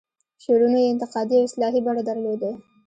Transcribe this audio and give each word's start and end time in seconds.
شعرونو 0.43 0.77
یې 0.83 0.91
انتقادي 0.93 1.35
او 1.37 1.45
اصلاحي 1.47 1.79
بڼه 1.85 2.01
درلوده. 2.09 2.51